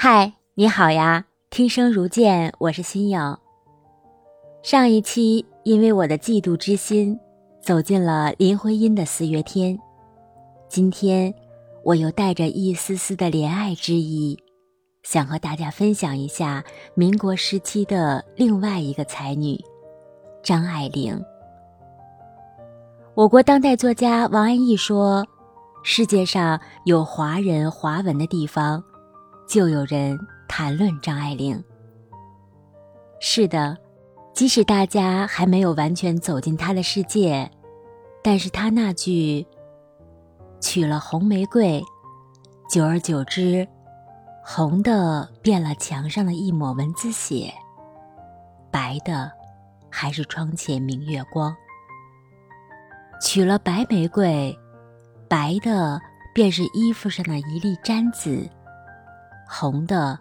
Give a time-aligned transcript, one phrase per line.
[0.00, 1.24] 嗨，你好呀！
[1.50, 3.36] 听声如见，我是新颖。
[4.62, 7.18] 上一期因为我的嫉妒之心，
[7.60, 9.76] 走进了林徽因的四月天。
[10.68, 11.34] 今天
[11.82, 14.38] 我又带着一丝丝的怜爱之意，
[15.02, 16.62] 想和大家分享一下
[16.94, 19.60] 民国时期的另外一个才女
[20.44, 21.20] 张爱玲。
[23.16, 25.26] 我国当代作家王安忆说
[25.82, 28.80] ：“世界上有华人华文的地方。”
[29.48, 31.64] 就有人谈论张爱玲。
[33.18, 33.78] 是的，
[34.34, 37.50] 即使大家还没有完全走进她的世界，
[38.22, 39.46] 但是她那句
[40.60, 41.82] “娶了红玫瑰，
[42.70, 43.66] 久而久之，
[44.44, 47.50] 红的变了墙上的一抹蚊子血，
[48.70, 49.32] 白的
[49.88, 51.56] 还是窗前明月光。
[53.18, 54.54] 娶了白玫瑰，
[55.26, 55.98] 白的
[56.34, 58.46] 便是衣服上的一粒毡子。”
[59.50, 60.18] 红的，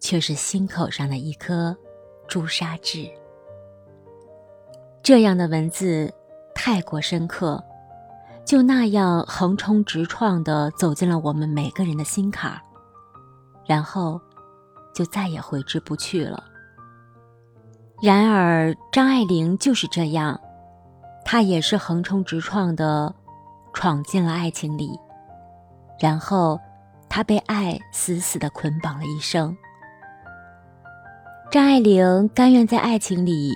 [0.00, 1.76] 却是心口上的一颗
[2.26, 3.06] 朱砂痣。
[5.02, 6.10] 这样的文字
[6.54, 7.62] 太过深刻，
[8.42, 12.62] 就那样横冲直撞的走进了我们每个人的心坎儿，
[13.66, 14.18] 然后
[14.94, 16.42] 就再也回之不去了。
[18.00, 20.40] 然而，张爱玲就是这样，
[21.26, 23.14] 她也是横冲直撞的
[23.74, 24.98] 闯进了爱情里，
[25.98, 26.58] 然后。
[27.10, 29.54] 他被爱死死的捆绑了一生。
[31.50, 33.50] 张爱玲甘愿在爱情里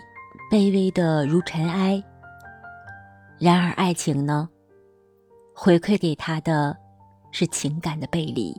[0.50, 2.02] 卑微的如尘埃。
[3.38, 4.48] 然而，爱情呢？
[5.54, 6.76] 回馈给她的，
[7.30, 8.52] 是情感的背离。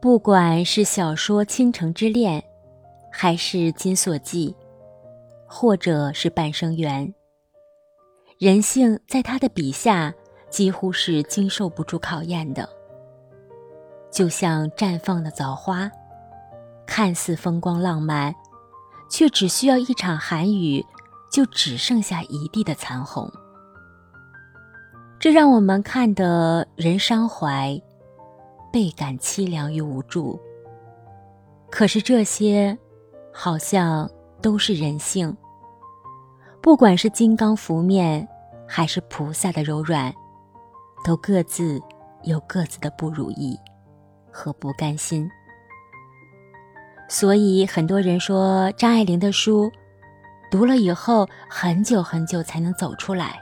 [0.00, 2.40] 不管是小说《倾城之恋》，
[3.10, 4.54] 还是《金锁记》，
[5.46, 7.08] 或者是《半生缘》，
[8.38, 10.12] 人性在他的笔下
[10.50, 12.68] 几乎是经受不住考验的。
[14.10, 15.90] 就像绽放的枣花，
[16.86, 18.34] 看似风光浪漫，
[19.10, 20.84] 却只需要一场寒雨，
[21.30, 23.30] 就只剩下一地的残红。
[25.20, 27.80] 这让我们看得人伤怀，
[28.72, 30.40] 倍感凄凉与无助。
[31.70, 32.78] 可是这些，
[33.32, 34.08] 好像
[34.40, 35.36] 都是人性。
[36.62, 38.26] 不管是金刚拂面，
[38.66, 40.14] 还是菩萨的柔软，
[41.04, 41.80] 都各自
[42.22, 43.58] 有各自的不如意。
[44.32, 45.30] 和不甘心，
[47.08, 49.70] 所以很多人说张爱玲的书
[50.50, 53.40] 读了以后很久很久才能走出来。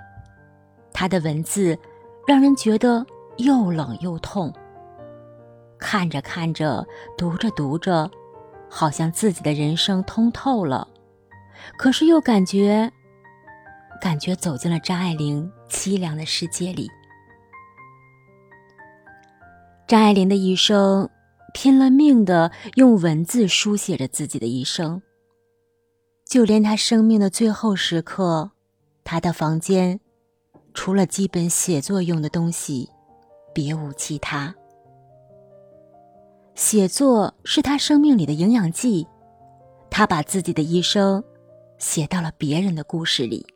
[0.92, 1.78] 她的文字
[2.26, 3.04] 让人觉得
[3.36, 4.52] 又冷又痛。
[5.78, 6.86] 看着看着，
[7.18, 8.10] 读着读着，
[8.70, 10.88] 好像自己的人生通透了，
[11.76, 12.90] 可是又感觉
[14.00, 16.90] 感觉走进了张爱玲凄凉的世界里。
[19.86, 21.08] 张爱玲的一生，
[21.54, 25.00] 拼了命的用文字书写着自己的一生。
[26.28, 28.50] 就连她生命的最后时刻，
[29.04, 30.00] 她的房间
[30.74, 32.90] 除了基本写作用的东西，
[33.54, 34.52] 别无其他。
[36.56, 39.06] 写作是她生命里的营养剂，
[39.88, 41.22] 她把自己的一生
[41.78, 43.46] 写到了别人的故事里。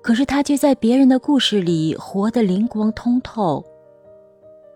[0.00, 3.64] 可是她却在别人的故事里活得灵光通透。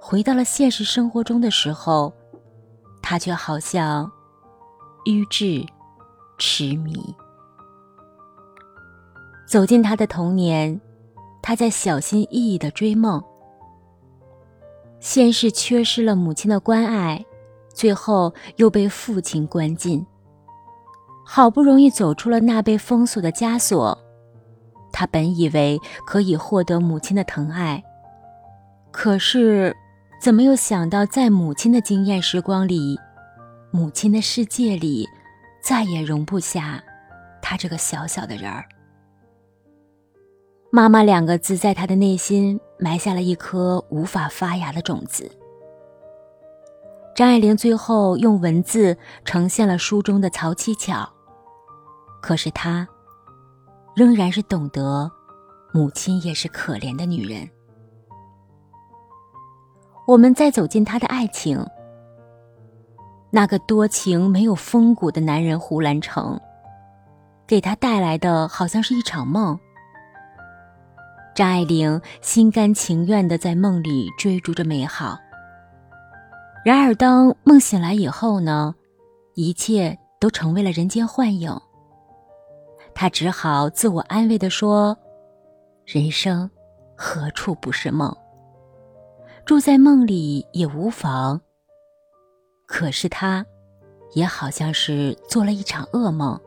[0.08, 2.12] 回到了现实生活中的时候，
[3.02, 4.08] 他却好像
[5.04, 5.66] 愚智、
[6.38, 7.12] 痴迷。
[9.48, 10.80] 走进他的童年，
[11.42, 13.20] 他在小心翼翼的追梦。
[15.00, 17.26] 先是缺失了母亲的关爱，
[17.74, 20.06] 最后又被父亲关进。
[21.24, 23.98] 好不容易走出了那被封锁的枷锁，
[24.92, 27.82] 他本以为可以获得母亲的疼爱，
[28.92, 29.76] 可是。
[30.20, 32.98] 怎么又想到，在母亲的经验时光里，
[33.70, 35.08] 母亲的世界里，
[35.62, 36.82] 再也容不下
[37.40, 38.64] 他这个小小的人儿。
[40.72, 45.30] 妈妈两个字在他的内心埋下了一颗无法发芽的种子。
[47.14, 51.08] 张爱玲最后用文字呈现了书中的曹七巧，
[52.20, 52.86] 可是她，
[53.94, 55.10] 仍然是懂得，
[55.72, 57.48] 母亲也是可怜的女人。
[60.06, 61.66] 我们再走进他的爱情，
[63.30, 66.40] 那个多情没有风骨的男人胡兰成，
[67.44, 69.58] 给他带来的好像是一场梦。
[71.34, 75.18] 张爱玲心甘情愿的在梦里追逐着美好。
[76.64, 78.74] 然而当梦醒来以后呢，
[79.34, 81.54] 一切都成为了人间幻影。
[82.94, 84.96] 他只好自我安慰的说
[85.84, 86.48] ：“人生
[86.96, 88.16] 何处不是梦。”
[89.46, 91.40] 住在梦里也无妨。
[92.66, 93.46] 可是他，
[94.12, 96.38] 也好像是做了一场噩梦。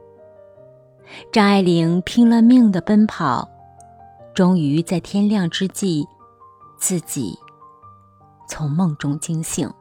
[1.31, 3.49] 张爱玲拼了命的奔跑，
[4.33, 6.05] 终于在天亮之际，
[6.77, 7.39] 自己
[8.49, 9.71] 从梦中惊醒。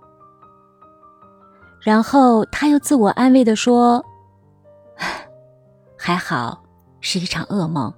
[1.80, 4.04] 然后他又自我安慰的说
[5.98, 6.62] ：“还好，
[7.00, 7.92] 是一场噩梦。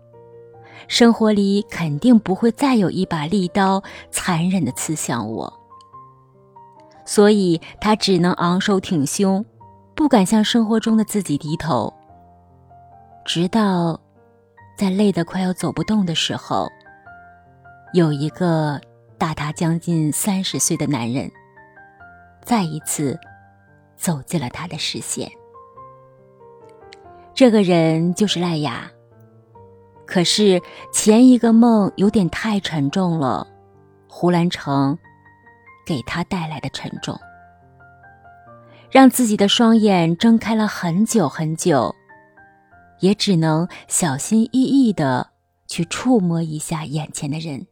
[0.91, 5.51] 生活里肯定不会再有一把利刀残忍的刺向我。”
[7.07, 9.45] 所以他只能昂首挺胸，
[9.95, 11.95] 不敢向生活中的自己低头。
[13.25, 14.01] 直到，
[14.77, 16.69] 在累得快要走不动的时候，
[17.95, 18.81] 有一个
[19.17, 21.31] 大他将近三十岁的男人，
[22.45, 23.17] 再一次
[23.97, 25.31] 走进了他的视线。
[27.33, 28.91] 这个人就是赖雅。
[30.11, 30.61] 可是
[30.93, 33.47] 前一个梦有点太沉重了，
[34.09, 34.99] 胡兰成
[35.87, 37.17] 给他带来的沉重，
[38.91, 41.95] 让自己的双眼睁开了很久很久。
[42.99, 45.31] 也只能小心翼翼的
[45.69, 47.67] 去触摸一下眼前的人，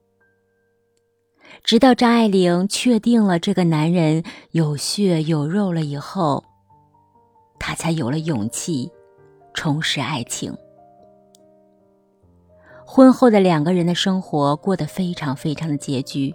[1.65, 6.45] 直到张爱玲确定了这个男人有血有肉了以后，
[7.59, 8.91] 她才有了勇气
[9.53, 10.57] 重拾爱情。
[12.91, 16.35] 婚后的两个人的生活过得非常非常的拮据，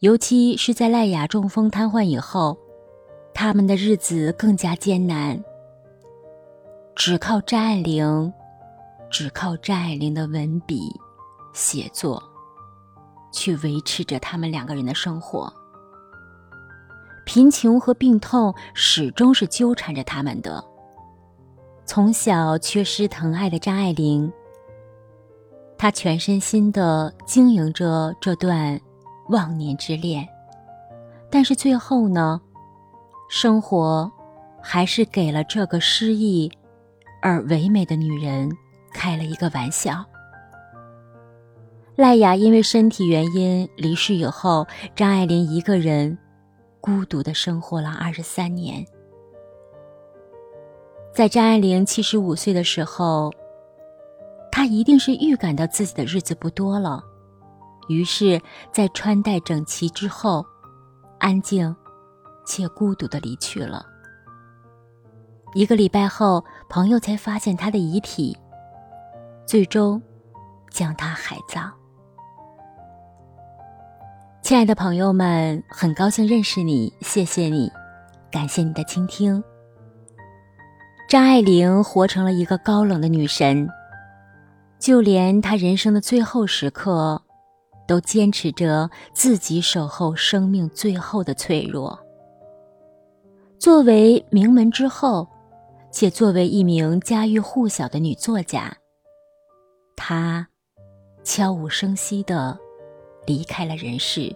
[0.00, 2.58] 尤其是在赖雅中风瘫痪以后，
[3.32, 5.42] 他们的日子更加艰难。
[6.94, 8.30] 只靠张爱玲，
[9.10, 10.94] 只靠张爱玲的文笔、
[11.54, 12.22] 写作，
[13.32, 15.50] 去维持着他们两个人的生活。
[17.24, 20.62] 贫穷和病痛始终是纠缠着他们的。
[21.86, 24.30] 从小缺失疼爱的张爱玲，
[25.80, 28.78] 她全身心的经营着这段
[29.30, 30.28] 忘年之恋，
[31.30, 32.38] 但是最后呢，
[33.30, 34.12] 生活
[34.60, 36.52] 还是给了这个失意。
[37.22, 38.50] 而唯美的女人
[38.92, 40.04] 开了一个玩笑。
[41.96, 46.18] 赖雅因为身体原因离世以后，张爱玲一个人
[46.82, 48.84] 孤独的生活了二十三年。
[51.14, 53.32] 在张爱玲七十五岁的时候，
[54.60, 57.02] 他一定是预感到自己的日子不多了，
[57.88, 58.38] 于是，
[58.70, 60.44] 在穿戴整齐之后，
[61.18, 61.74] 安静
[62.44, 63.86] 且孤独的离去了。
[65.54, 68.36] 一个礼拜后，朋友才发现他的遗体，
[69.46, 69.98] 最终
[70.68, 71.72] 将他海葬。
[74.42, 77.72] 亲爱的朋友们，很高兴认识你，谢谢你，
[78.30, 79.42] 感谢你的倾听。
[81.08, 83.66] 张爱玲活成了一个高冷的女神，
[84.80, 87.22] 就连他人生的最后时刻，
[87.86, 91.96] 都坚持着自己守候生命最后的脆弱。
[93.58, 95.28] 作为名门之后。
[95.92, 98.72] 且作为一名家喻户晓的女作家，
[99.96, 100.46] 她
[101.24, 102.56] 悄无声息的
[103.26, 104.32] 离开了人世。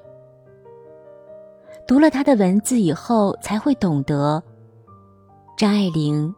[1.86, 4.42] 读了她的文字以后，才会懂得，
[5.56, 6.34] 张爱玲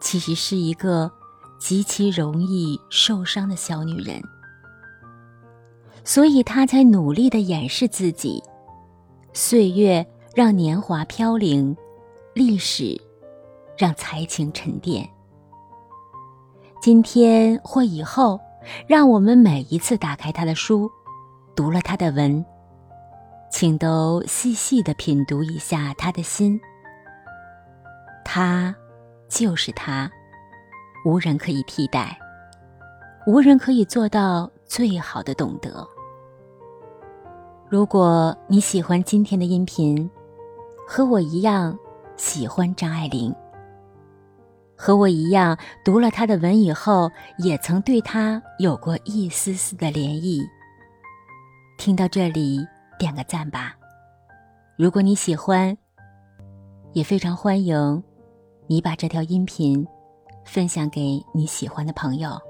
[0.00, 1.12] 其实是一个
[1.58, 4.22] 极其容易受伤的小女人，
[6.04, 8.42] 所以她才努力的掩饰自己。
[9.32, 11.76] 岁月让年华飘零，
[12.34, 13.00] 历史。
[13.78, 15.08] 让才情沉淀。
[16.82, 18.40] 今天或以后，
[18.88, 20.90] 让我们每一次打开他的书，
[21.54, 22.44] 读了他的文，
[23.52, 26.60] 请都细细的品读一下他的心。
[28.24, 28.74] 他，
[29.28, 30.10] 就是他，
[31.04, 32.18] 无人可以替代，
[33.26, 35.86] 无人可以做到最好的懂得。
[37.68, 40.10] 如果你喜欢今天的音频，
[40.86, 41.78] 和我一样
[42.16, 43.34] 喜欢张爱玲。
[44.76, 50.46] 和我一样，读了他的文以后，也曾对他有过一丝丝的涟漪。
[51.76, 52.66] 听到这里，
[52.98, 53.74] 点个赞吧。
[54.76, 55.76] 如果你喜欢，
[56.92, 58.02] 也非常欢迎
[58.66, 59.86] 你把这条音频
[60.48, 62.47] 分享给你喜欢的朋友。